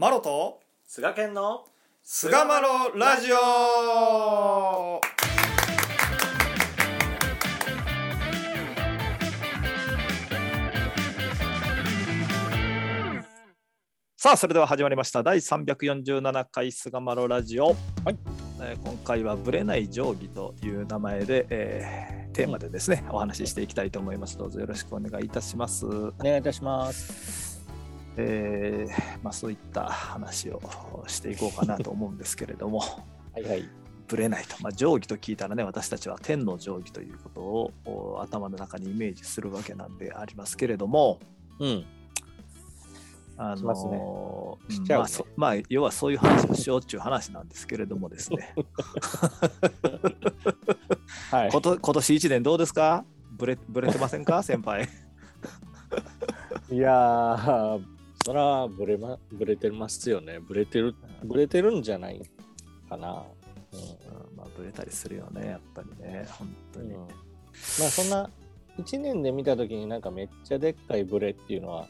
[0.00, 1.64] マロと菅健の
[2.04, 5.00] 菅マロラジオ。
[14.16, 15.24] さあそれでは始まりました。
[15.24, 17.76] 第347回菅マロラジオ、はい。
[18.60, 24.38] えー今回は「ぶれない定規」という名前で、えーテーマでですね、お話ししていきたいと思います。
[24.38, 25.84] どうぞよろしくお願いいたします。
[25.84, 27.47] お願いいたします。
[28.20, 30.60] えーまあ、そういった話を
[31.06, 32.80] していこうかなと思うんですけれども。
[33.32, 33.68] はいはい。
[34.08, 37.72] ぶれないと、まあ、定規と聞いたらね私たちは天の定規ということを
[38.16, 41.18] お頭の中にイメージするわけなんでありますけれども。
[41.60, 41.84] うん。
[43.40, 44.98] あのしちゃうね。
[44.98, 48.52] まあそまあ要はそういう話をしようっていう話なんですけれどもですね。
[51.30, 51.50] はい。
[51.52, 53.04] こと今年1年どうですか？
[53.30, 54.42] ぶれぶれてませんか？
[54.42, 54.88] 先輩。
[56.70, 57.82] いやー、
[58.28, 60.38] そらブレまブレてますよね。
[60.38, 62.20] ブレてるブレてるんじゃない
[62.86, 63.24] かな。
[63.72, 63.76] う
[64.34, 67.00] んまあぶれたりするよねやっぱりね本当に、うん。
[67.00, 68.28] うん、まあそんな
[68.76, 71.88] 1年で見たときになんかめっちゃでっかいブレっていうのは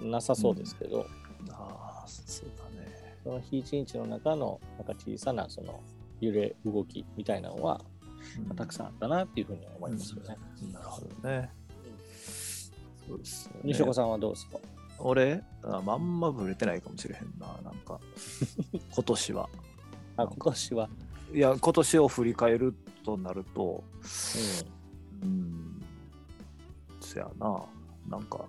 [0.00, 1.04] なさそうですけど、
[1.50, 5.80] ああそうだねその日一日の中のなんか小さなその
[6.20, 7.80] 揺れ動きみたいなのは
[8.48, 10.36] うんたくさんあったなっていうふうに思いますよね。
[10.72, 11.50] なるほどね。
[13.08, 14.58] そうですよね西岡さんはどうですか？
[15.04, 18.00] 俺あ、まんまぶれてないかもしれへんな、なんか、
[18.94, 19.48] 今年は。
[20.16, 20.90] あ今年は、
[21.32, 23.82] いや、今年を振り返るとなると、
[25.22, 25.82] ううん、
[27.00, 27.64] そやな、
[28.08, 28.44] なんか、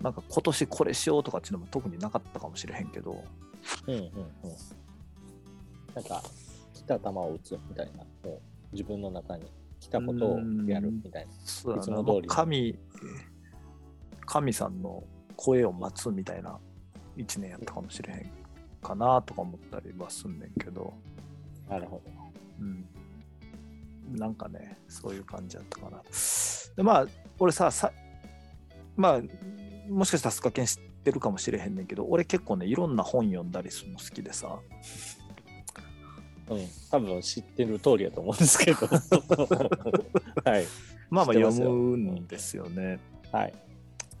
[0.00, 4.12] なんか今年これしようとかっていうのも特になかったかもしれへんけど、ん、うんうんうん。
[5.94, 6.22] なんか
[6.74, 8.40] 来た球を打つみたいな、もう
[8.72, 9.44] 自分の中に
[9.80, 11.32] 来たことをやるみたいな。
[11.44, 12.78] そうやな、いつも通りもう神、
[14.32, 15.04] 神さんの
[15.36, 16.58] 声を待つみたいな
[17.18, 18.30] 一年やったかもしれへん
[18.80, 20.94] かなとか思ったりはすんねんけど、
[21.68, 22.00] なるほ
[22.58, 22.88] うん。
[24.16, 26.02] なんかね、そういう感じやったかな。
[26.76, 27.06] で、まあ、
[27.38, 27.92] 俺さ、さ
[28.96, 29.20] まあ、
[29.90, 34.58] もしかしたらスカケン知ってるかもしれへんねんけど、俺結構ね、いろんな本読んだりするの好きでさ、
[36.48, 36.54] ど。
[36.54, 38.86] うん、多分知ってる通りやと思うんですけど。
[40.50, 40.64] はい。
[41.10, 42.98] まあまあ読むんですよね。
[43.30, 43.54] はい。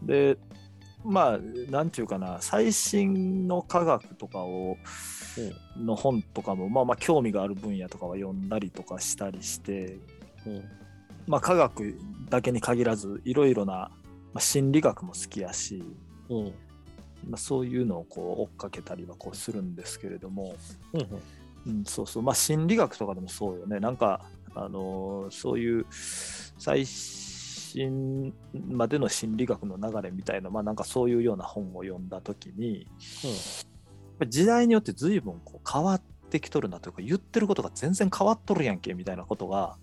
[0.06, 0.38] で、
[1.04, 1.38] まあ、
[1.70, 4.76] なんちゅうかな、最新の科学とかを、
[5.76, 9.98] の本とかも、まあまあ興味がある分野とかは読んだりとかしたりして、
[10.46, 10.64] うん。
[11.26, 11.96] まあ科学
[12.28, 13.90] だけに限らず、いろいろな、
[14.32, 15.82] まあ、心理学も好きやし、
[16.28, 16.44] うん。
[17.28, 20.54] まあ、そういうのをこう追っかけたりはこうするんですけれども、
[20.92, 21.06] うん。
[21.64, 23.80] うん、そうそう、まあ心理学とかでもそうよね。
[23.80, 24.20] なんか、
[24.54, 27.31] あのーそういう最新
[28.68, 32.86] までの心理学の流れみたいな、まあなんかそういうような本を読んだときに、やっ
[34.18, 39.76] ぱり時代によって随分こう変わってきとるなというか、言ってることが全然変わっとるやんけみたいなことが、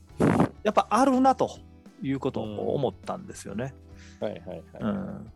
[0.64, 1.50] やっぱあるなと
[2.02, 3.74] いうことを思ったんですよね。
[4.20, 4.62] はいはいはい。
[4.82, 5.32] うん。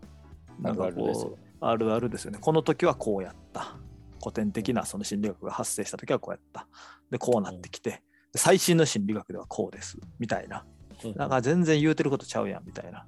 [0.61, 2.39] なんかあるあるですよこう、あるあるですよね。
[2.39, 3.77] この時はこうやった。
[4.21, 6.67] 古典的なその心理学が発生した時はこうやった。
[7.11, 9.97] で、こうなってきて、で最新の心理学ではこうです。
[10.17, 10.65] みたいな。
[11.03, 13.05] うんなんか全然言うてることちゃうやんみたいな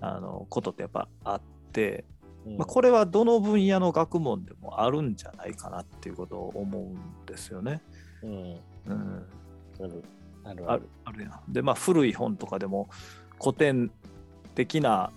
[0.00, 1.40] あのことってやっぱあっ
[1.72, 2.04] て、
[2.46, 7.82] うんまあ、これはどの分野の学問でもあるんじゃないかなっていうことを思うんですよね。
[8.22, 8.30] うん。
[8.86, 9.26] うん、
[9.80, 10.04] ある。
[10.44, 10.88] あるある。
[11.04, 11.52] あるやん。
[11.52, 12.88] でまあ古い本とかでも
[13.40, 13.90] 古典
[14.54, 15.10] 的な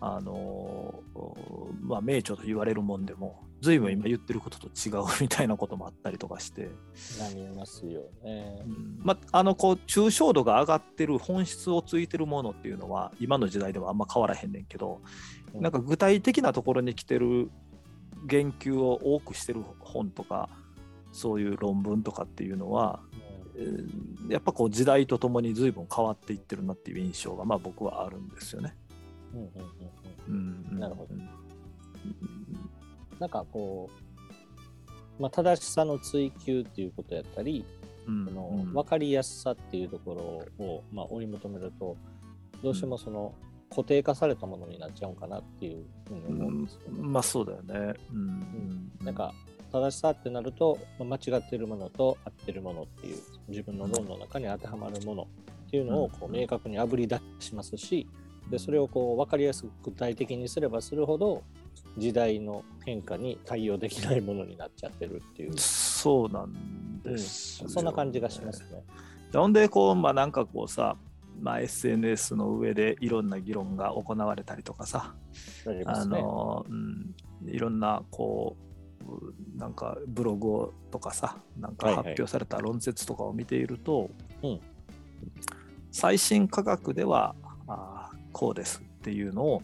[0.00, 1.28] あのー
[1.82, 6.70] まあ、名著と言われるもんでも随分今言ってることと違うみたいなこともあったりとかして、
[7.18, 8.62] なりますよね。
[8.64, 8.68] う。
[8.68, 8.98] ん。
[9.02, 15.00] まあ、あのこう抽象度が上がってる本質をついてるものっていうのは今の時代ではあんま変わらへんねんけど、
[15.54, 15.60] うん。
[15.60, 17.50] なんか具体的なところに来てる
[18.26, 20.48] 言及を多くしてる本とか
[21.12, 23.00] そういう論文とかっていうのは、
[23.56, 23.88] えー
[24.28, 28.76] やっぱこう時代とともに随分変わっていってるなっていう印象がまあ僕はあるんですよね。
[29.32, 29.54] うんうんうん
[30.28, 30.66] うん。
[30.70, 31.14] うんなるほど。
[31.14, 32.37] うん
[33.18, 33.90] なんかこ
[35.18, 37.64] う、まあ、正しさの追求っていうことやったり、
[38.06, 38.24] うん。
[38.26, 38.72] そのうん。
[38.72, 41.96] 分かりやすさっていうところを、まあ、追い求めると
[42.62, 43.34] どうしてもその
[43.70, 47.02] 固定化されたものになっちゃうんかなっていうふうに思うんですよね。
[47.02, 47.94] まあそうだよね。
[48.12, 48.92] うん。
[49.02, 49.34] なんか
[49.70, 53.18] 正しさってなるとまあ間違ってるものと合ってるものっていう
[53.48, 55.28] 自分の論の中に当てはまるもの
[55.66, 58.08] っていうのをこう明確にあぶり出しますし
[58.50, 61.42] でそれをこう分かりやすく具体的にすればするほど
[61.96, 68.82] 時代の変化に対応できないものになっちゃってるっていう、そうなんですよね、そんな感じがしますね。
[69.32, 70.96] ほんでこうまあなんかこうさ
[71.40, 75.14] まあ、SNS の上でいろんな議論が行われたりとかさ、
[75.86, 77.14] あのうん、
[77.46, 84.10] いろんなこうなんかブログとかさなんか発表された論説とかを見ていると、
[84.42, 84.60] うん。
[85.90, 87.34] 最新科学では
[87.66, 89.62] あこうですっていうのを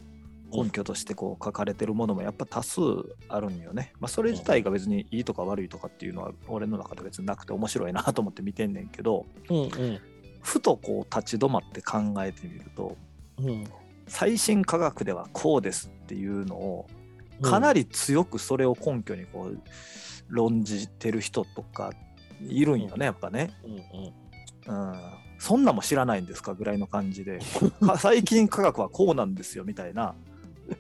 [0.55, 2.81] 根拠としてこう書かれてるものもやっぱ多数
[3.29, 3.93] あるんよね。
[4.01, 10.01] まあ、それ自体が別にいいとか悪いとかっていうのは俺の中で別になくて面白いなと思って見てんねんけどうんうん。
[10.41, 12.97] ふとこう立ち止まって考えてみると
[13.39, 13.65] うん。
[14.07, 16.87] 最新科学ではこうですっていうのを
[17.43, 19.61] かなり強くそれを根拠にこう
[20.29, 21.93] 論じてる人とか
[22.41, 23.51] いるんよねやっぱね。
[23.65, 24.93] うんうん。
[24.93, 25.25] うん。
[25.39, 27.39] そんなんも知らないんですかぐらいの感じで。
[27.85, 30.15] か最近科学はこうなんですよみたいな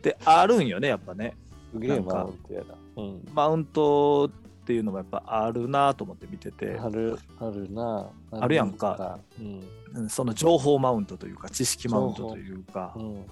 [0.02, 1.36] であるんよねやっぱね
[1.74, 2.74] すげえマウントやだ。
[2.96, 3.28] うん。
[3.34, 4.30] マウント
[4.62, 8.10] っていうのもやっぱあるなと思って見てて、ある、あるな。
[8.30, 9.18] あるやんか。
[9.40, 9.46] うん。
[9.94, 13.14] うんその情報マウントというか知識マウントというかう、ん。
[13.14, 13.24] うん、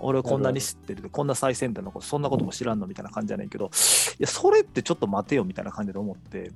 [0.00, 3.68] 俺はこんなに知ってるでこんな最先端のことそんなことも知らんのみたいな感じじゃないけどい
[4.20, 6.52] やそれってちょっと待てよみたいな感じで思って。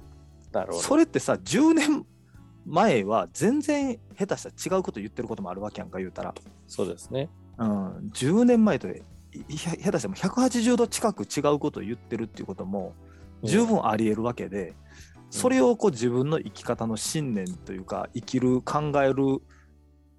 [0.73, 2.07] それってさ10年
[2.65, 6.35] 前は全然下手したら違うこと言ってることもあるわけやんか言うたら、
[6.67, 7.29] そうですね。
[7.59, 8.89] うん、10年前と
[9.49, 12.95] 下手したらもう180度近く違うことを言ってるっていうことも
[13.43, 14.75] 十分ありえるわけで、
[15.31, 19.41] それをこう自分の生き方の信念というか生きる考える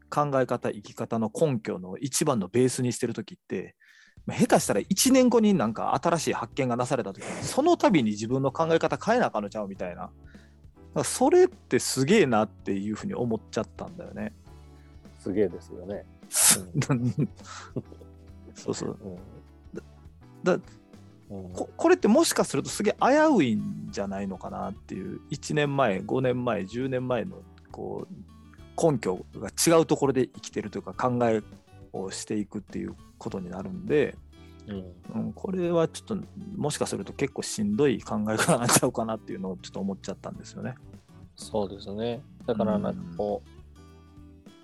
[0.10, 3.76] 考え方生き方の根拠の一番のベースにしてる時って
[4.26, 10.12] まあ下手したら1年後になんか新しい発見がなされた時にその度に自分の考え方変えなあかんのちゃうみたいな
[11.04, 14.34] それってすげえなっていうふうに思っちゃったんだよね。
[15.20, 16.06] すげえですよね。
[18.56, 19.18] そうそううん。
[20.44, 20.62] だうん
[21.54, 27.38] ここれってもしかするとすげえ危ういんじゃないのかなっていう1年前5年前10年前の
[27.72, 31.42] こう根拠が違うところで生きてるというか考え
[31.94, 34.18] をしていくっていうことになるんで、
[34.68, 36.18] うんうん、これはちょっと
[36.58, 40.76] もしかすると結構しんどい考え方なんちゃうかなっていうのをちょっと思っちゃったんですよね。
[41.36, 42.22] そうですね。
[42.46, 43.42] だからなんかこ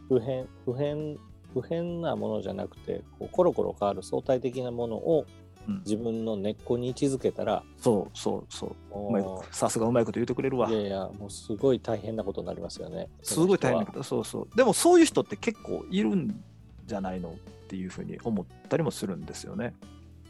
[0.09, 1.17] う、普遍、普遍、
[1.61, 5.25] 普遍なものじゃなくて、こうコロコロ変わる相対的なものを
[5.67, 10.75] うん自分の根っこに位置づけたら、そうそうそううまいもさすがうまいこと言ってくれるわうい。
[10.75, 13.09] やいや、もうすごい大変なことになりますよね。
[13.21, 13.97] すごい大変だけど。
[13.97, 16.43] どそうそうでもそういう人って結構いるん
[16.85, 17.33] じゃないのっ
[17.67, 19.73] ていうふうに思ったりもするんですよね。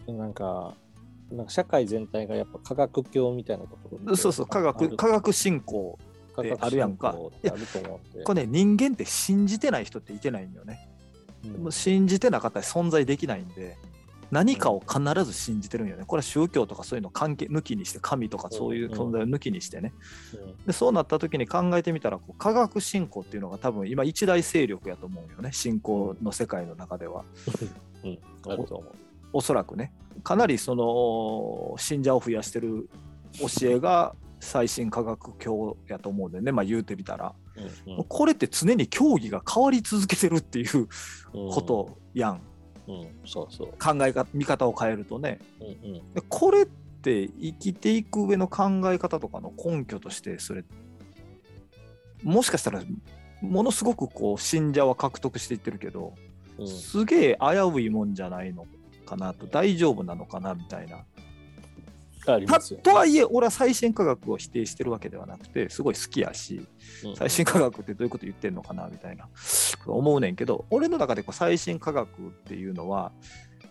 [0.07, 0.73] なんか、
[1.31, 5.99] なんか社会全体がやっぱ科学教みたいなところそうそう科学科学振興
[6.33, 7.13] 科学あるやんか
[8.23, 10.89] これね人間って信じてない人っていてないんだよね。
[11.45, 13.77] うんもう信じてなかったら存在できないんで
[14.31, 16.03] 何かを必ず信じてるんよね。
[16.05, 19.93] これは宗教とかそういうの関係抜きにして神とかそういう存在を抜きにしてね。
[20.65, 27.23] でそうなった時に考えてみたらこう科学振興っていうのが多分今一大勢力やと思うよね信仰の世界の中では。
[28.03, 28.13] うん、う
[28.49, 28.93] ん、あると思う。
[29.31, 29.93] おそらくね
[30.23, 32.89] かなりその信者を増やしてる
[33.39, 37.33] 教えが最新科学教やと思うんでねまあ言うてみたら、
[37.87, 40.87] うんこれって常に教義が変わり続けてるっていう
[41.33, 41.51] うん。
[41.51, 42.41] ことやん、
[42.87, 43.67] うん、そうそう。
[43.79, 45.39] 考え方見方を変えるとね。
[45.59, 46.13] うんうん。
[46.13, 50.63] でこれって生きていく上の考え方とかの根拠としてそれ
[52.23, 52.81] もしかしたら
[53.41, 56.13] ものすごくこう信者は獲得していってるけど、
[56.57, 56.67] うん。
[56.67, 58.65] すげえ危ういもんじゃないの
[59.05, 61.05] かなと大丈夫なのかなみたいな。
[62.83, 66.65] とはいえ俺は最新科学を否定してるわけではなくてすごい好きやし
[67.05, 67.15] うん。
[67.15, 69.27] 最新科学ってどういうこと言ってんのかなみたいな
[69.85, 73.11] 思うねんけど俺の中でこう最新科学っていうのは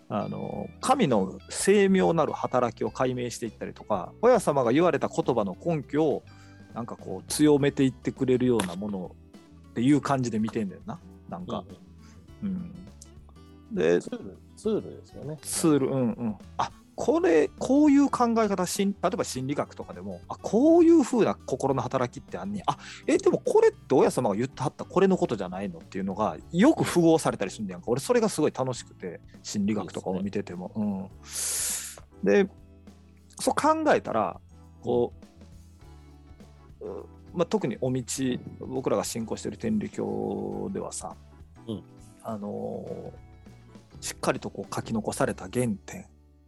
[0.09, 6.23] あの神の精妙なる働きを解明していったりとか親様が言われた言葉の根拠を
[6.75, 9.17] なんかこう強めていってくれるようなもの
[9.71, 10.99] っていう感じで見てんだよな
[11.29, 11.65] なんうんか、
[12.43, 12.73] うん、
[13.73, 15.39] でツール、ツールですよね。
[15.43, 16.37] ツール、うんうん。
[16.57, 27.91] あこれ、こういう考え方、しん例えば心理学とかでも、あこういうふうな心の働きってあんねんあえ、でもこれって親様が言ってはったこれのことじゃないのっていうのが、よく符合されたりするんやんか。
[27.91, 30.73] 俺、それがすごい楽しくて、心理学とかを見てても。
[30.75, 32.49] うん、で、
[33.39, 34.41] そう考えたら、
[34.83, 35.13] こ
[36.81, 38.03] う、うまあ、特にお道、
[38.61, 41.15] 僕らが信仰してる天理教ではさ、
[41.69, 41.83] うん
[42.23, 43.27] あのー
[44.01, 46.07] しっかりとこう書き残された原点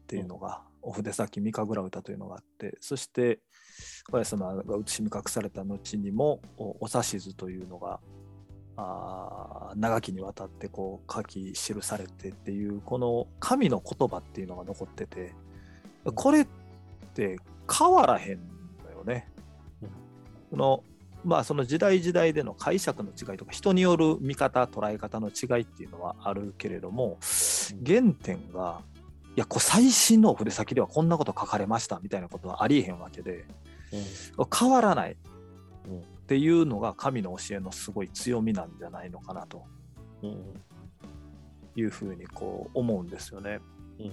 [0.08, 3.40] っていうのが、お筆先三神楽歌というのがあってそして
[4.10, 8.00] 親様が写しみ隠された後にもおお指図というのが
[8.76, 15.34] あー長きにわたってこう書き記されてっていうこの神の言葉っていうのが残ってて
[16.14, 16.46] これっ
[17.12, 17.36] て
[17.70, 18.40] 変わらへん
[18.84, 19.28] のよね。
[19.82, 19.88] うん
[20.50, 20.84] その
[21.24, 27.18] まあその時代時代での解釈の違いとか人による見方捉え方の違いっていうのはあるけれども
[27.84, 28.97] 原点がい
[29.38, 33.46] やこう最新のお筆先ではこんなこと書かれましたみたいなことはありえへんわけで
[34.58, 35.12] 変わらない。
[35.12, 35.16] っ
[36.28, 39.64] ていうのが神の教えのすごい強みなんじゃないのかなと。
[41.74, 43.60] いうふうにこう思うんですよね。
[44.00, 44.12] うん、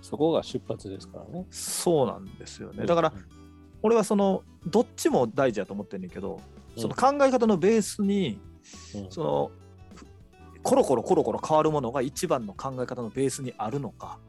[0.00, 1.44] そこが出発ですからね。
[1.50, 2.86] そうなんですよね。
[2.86, 3.12] だから、
[3.82, 6.40] 俺はそのどっちも大事だと思ってんねんけど、
[6.76, 8.40] その考え方のベースに、
[9.10, 9.50] その
[10.62, 14.20] コロコロコロコロ変わるものが一番の考え方のベースにあるのか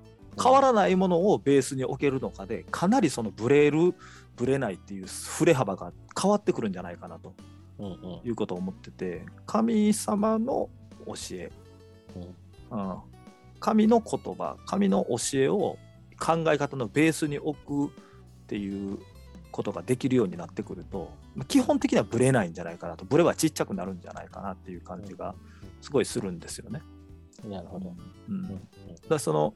[0.41, 3.93] 変わらないものをベースに置けるのかでかなりそのブレる
[4.35, 7.33] ブレないっていう振れ幅が変わってくるんじゃないかなと
[8.23, 10.69] いうことを思ってて神様の
[11.05, 11.51] 教え、
[12.71, 12.97] うん、
[13.59, 15.77] 神の言葉神の教えを
[16.19, 17.89] 考え方のベースに置くっ
[18.47, 18.99] ていう
[19.51, 21.11] ことができるようになってくると
[21.47, 23.05] 基本的にはブレないんじゃないかなと。
[23.05, 25.33] ブレはちっちゃくなるんじゃないかなっていう感じが
[25.81, 26.81] すごいするんですよね。
[27.47, 27.95] なるほど。
[28.29, 28.61] うん、
[29.09, 29.55] だその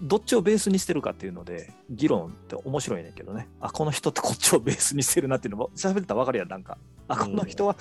[0.00, 3.48] どっちをベースにしてるかっていうので議論って面白いねんけどね。
[3.60, 6.78] あこの人ってこっちをベースにしてるなっていうのも喋ってたら分かるやんなんか。
[7.08, 7.74] あこの人は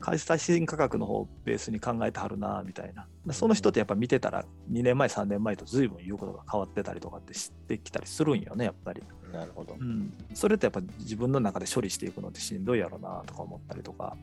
[0.00, 3.06] 開催新価格の方をベースに考えてはるなみたいな。
[3.32, 9.02] その人ってやっぱ見てたら2年前3年前と随分言うことが変わってたりとかって知ってきたりするんよねやっぱり。
[9.32, 14.16] なるほど、うん、それってやっぱ自分の中で処理していくのってしんどいやろなとか思ったりとか、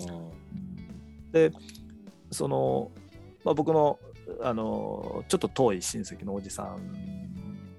[0.00, 1.52] うん、で
[2.30, 2.90] その、
[3.44, 3.98] まあ、僕の
[4.42, 6.78] あのちょっと遠い親戚のおじさん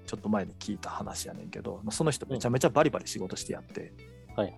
[0.06, 3.92] ちょっと前に聞いた話やねんけどその人めちゃめちゃバリバリ仕事してやって、
[4.36, 4.54] はい、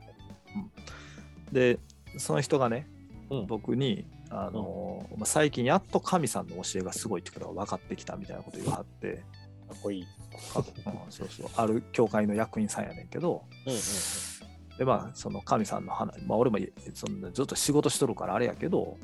[0.56, 1.78] うん、で
[2.18, 2.88] その人がね、
[3.30, 9.22] うん、僕にあの、うん、最近やっと神さんの教えがすごいってことが分かってきたみたいなこと言わはって。
[9.68, 10.06] かっこいい。
[11.10, 14.78] そうそうある教会の役員さんやねんけど、うんうんうん。
[14.78, 16.58] でまあその神さんの話、まあ、俺も
[16.94, 18.96] そのずっと仕事しとるからあれやけど、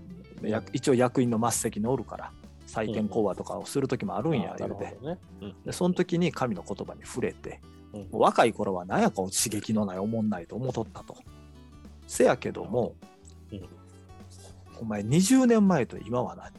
[0.73, 2.33] 一応役員の末席におるから
[2.69, 7.61] 採点講話とかをする時もあるんや、言うて、ねうん、でその時に神の言葉に触れて、
[7.95, 11.17] うん、若い頃は何やか刺激のない思んないと思っとったと。
[12.07, 12.95] せやけども、
[13.53, 13.69] うん、
[14.81, 16.51] お前20年前と今はな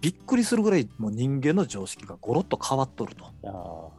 [0.00, 3.92] びっくりするぐらいもう人間の常識がゴロッと変わっとると。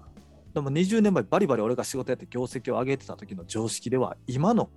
[0.54, 4.70] でも20年前バリバリ俺が仕事やって業績を上げてた時の常識では今の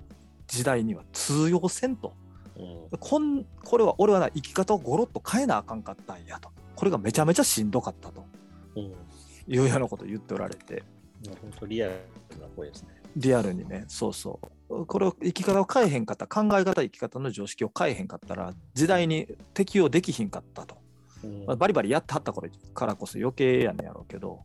[0.47, 2.13] 時代には通用せんと、
[2.57, 8.25] うん、こんこれは俺はな生き方をゴロッと変えなあかんかったんやとこれがめちゃめちゃしんどかったと、
[8.77, 8.93] うん、い
[9.49, 10.83] うようなことを言っておられて。
[11.25, 11.93] 本当リアル
[12.41, 13.03] な声ですね。
[13.17, 14.87] リアルにね、そうそう。
[14.87, 20.79] これを生き方を変えへんかった、考え方、生き方の常識を変えへんかったら、時代に適応できひんかったと。
[21.23, 24.41] うん、まあ、バリバリやってはったからこそ余計やねんやろうけど、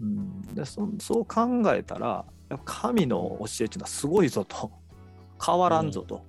[0.00, 0.10] うん、う
[0.52, 2.24] ん、でそそう考えたら、
[2.64, 4.70] 神の教えっていうのはすごいぞと、
[5.44, 6.22] 変わらんぞと、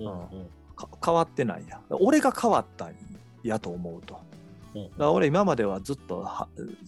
[0.00, 0.46] うん。
[1.04, 1.80] 変わってないや。
[1.90, 2.94] 俺が変わったん
[3.42, 4.18] やと思うと。
[4.74, 6.28] うん、だから俺今まではずっと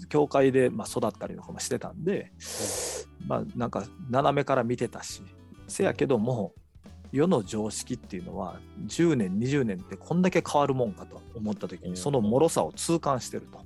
[0.09, 2.33] 教会でまあ育ったりとかもしてたんで、
[3.23, 5.23] うん、まあなんか斜めから見てたし
[5.67, 6.53] せやけども
[7.11, 13.61] 世の常識っていうのは10年20年ってこんだけ変わるもんかと思った時にその脆さを痛感してると。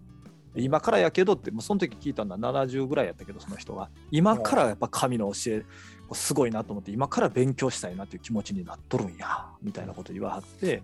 [0.58, 3.90] 今からやけどってもうその時聞いたのは70ぐらいやったけどその人は。
[4.10, 5.64] 今からやっぱ神の教え
[6.12, 10.82] すごいなと思って今から勉強したいなっていう気持ちになっとるんやみたいなこと言わはって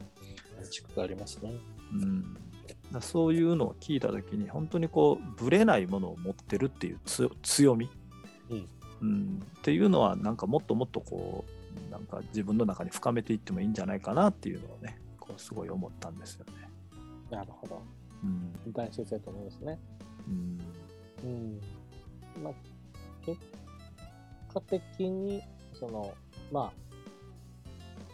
[1.02, 1.52] ありますね。
[1.92, 2.37] うん、
[2.90, 7.00] だそういうのを聞いた時に本当にこうぶれないものを持ってるっていう
[7.42, 7.90] 強み、
[8.50, 8.69] うん。
[9.00, 11.45] うん、っていうのはなんかもっともっとこ
[11.88, 16.52] うなんか自分の中に深めていってもいいんじゃないかなっていうのをねこうすごい思ったんですよね。
[17.31, 17.83] なるほど。
[18.23, 19.78] うん、大切だと思いますね。
[20.28, 20.61] うん、
[21.25, 21.61] うん。
[22.42, 22.52] まあ、
[23.26, 23.38] 結
[24.52, 25.42] 果的に
[25.73, 26.14] その
[26.52, 26.91] まあ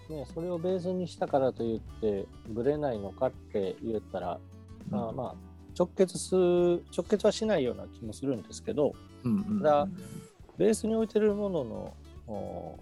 [0.08, 4.40] ね、それをベースにしたからといってぶれないのかって言ったら、
[4.90, 5.34] うん、まあまあ
[5.78, 9.88] 直結す直結はしないような気もするんですけど、うんうん、ただ
[10.56, 12.78] ベースに置いてるものの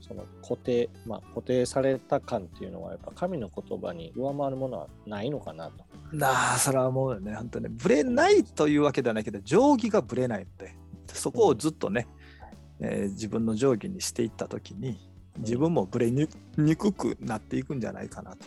[0.00, 5.84] その固定、まあ、固定された感っていうのはやっぱ神の言葉に上回るものはないのかなと。
[6.12, 7.34] なあそれはもうね。
[7.34, 10.74] 本当ねぶれないというわけではないけど定規がぶれないって。
[11.06, 12.08] そこをずっとね、
[12.80, 14.98] うん、えー、自分の定規にしていった時に
[15.38, 16.26] 自分もぶれに
[16.76, 18.46] くくなっていくんじゃないかなと。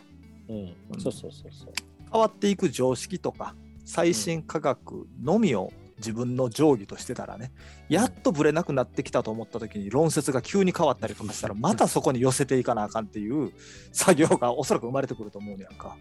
[0.49, 0.55] うん、
[0.93, 1.73] うん、そうそうそうそう。
[2.11, 7.51] 変わっていく常識とか最新科学のみを自分の定規としてたらね
[7.89, 13.51] やっとぶれなくなってきたと思った時に論説が急に変わったりとかしたらまたそこに寄せていかなあかんっていう
[13.91, 15.97] 作業がおそらく生まれてくると思うやんか。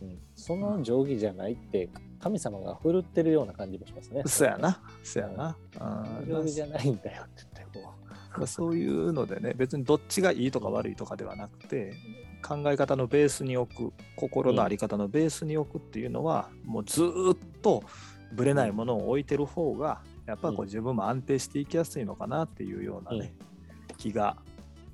[0.00, 1.88] うん、その定規じゃないって
[2.20, 4.22] 神様が振るってるような感じもしますね。
[4.26, 4.80] そやな。
[5.02, 5.56] そやな。
[6.26, 7.94] 定規じゃないんだよって言ってこ
[8.40, 8.46] う。
[8.46, 11.92] そういうのでね別にどっちがいいとか悪いとかではなくて
[12.42, 17.84] 考え方のベースに置く心の在り方のベースに置くっていうのは、もうずっと
[18.32, 23.34] ぶれないものを置いてる方がやっぱりこう自分も安定していきやすいのかなっていうようなね、
[23.98, 24.36] 気が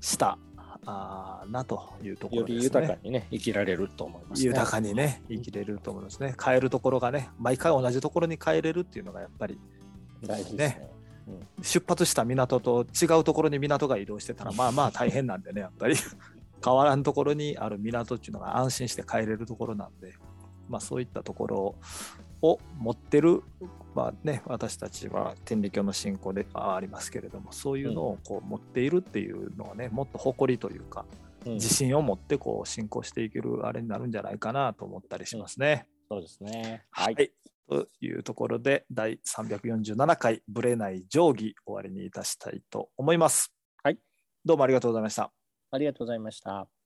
[0.01, 0.37] した
[0.85, 2.81] あなというところよりですね。
[2.81, 4.47] 豊かにね、生きられると思います、ね。
[4.47, 6.35] 豊かにね生きれると思いますね。
[6.43, 9.59] 変えるところがね毎回同じところに変えれるっていうのがやっぱり
[10.21, 10.98] 大事ですね。
[11.61, 15.95] 出発した港と違うところに港が移動してたらまあまあ大変なんでねやっぱり。
[16.61, 20.15] 変わらんところにある港っていうのが安心して帰れるところなんで、
[20.67, 21.75] まあ、そういったところ
[22.41, 23.43] を持ってる、
[23.95, 31.05] まあね、私たちは天理教の信仰ではありますけれどもそういうのをこう持っているっていうのはねもっと誇りというか
[31.45, 31.53] うん。
[31.53, 35.87] 自信を持ってこう進行していけるあれになるんじゃないかなと思ったりしますね。
[36.09, 36.85] そうですね。
[36.89, 37.31] はい、
[37.69, 43.53] というところで第347回ぶれない定規終わりにいたしたいと思います。
[43.83, 43.99] はい。
[44.43, 45.31] どうもありがとうございました。
[45.71, 46.78] ありがとうございました。